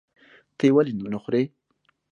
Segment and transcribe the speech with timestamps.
[0.57, 1.41] ته یې ولې نخورې؟